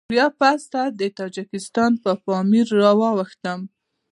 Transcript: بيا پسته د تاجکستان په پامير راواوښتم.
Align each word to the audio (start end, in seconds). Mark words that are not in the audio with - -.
بيا 0.13 0.27
پسته 0.39 0.81
د 0.99 1.01
تاجکستان 1.19 1.91
په 2.03 2.11
پامير 2.25 2.67
راواوښتم. 2.81 3.59